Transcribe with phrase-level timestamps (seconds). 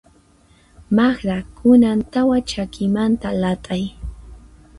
[0.95, 3.83] Magda, kunan tawa chakimanta lat'ay.